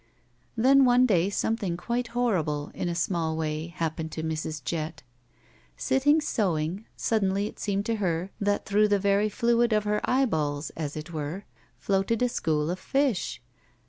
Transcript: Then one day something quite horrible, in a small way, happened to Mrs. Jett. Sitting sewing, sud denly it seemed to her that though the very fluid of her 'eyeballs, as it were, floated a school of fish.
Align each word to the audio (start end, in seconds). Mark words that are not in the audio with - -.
Then 0.55 0.83
one 0.83 1.05
day 1.05 1.29
something 1.29 1.77
quite 1.77 2.07
horrible, 2.17 2.71
in 2.73 2.89
a 2.89 2.95
small 2.95 3.37
way, 3.37 3.67
happened 3.67 4.11
to 4.13 4.23
Mrs. 4.23 4.63
Jett. 4.63 5.03
Sitting 5.77 6.19
sewing, 6.19 6.87
sud 6.95 7.21
denly 7.21 7.47
it 7.47 7.59
seemed 7.59 7.85
to 7.85 7.97
her 7.97 8.31
that 8.39 8.65
though 8.65 8.87
the 8.87 8.97
very 8.97 9.29
fluid 9.29 9.71
of 9.73 9.83
her 9.83 10.01
'eyeballs, 10.09 10.71
as 10.71 10.97
it 10.97 11.13
were, 11.13 11.43
floated 11.77 12.23
a 12.23 12.29
school 12.29 12.71
of 12.71 12.79
fish. 12.79 13.43